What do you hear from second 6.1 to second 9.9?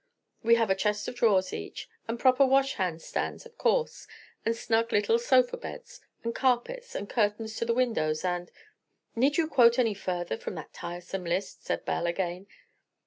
and carpets, and curtains to the windows, and——" "Need you quote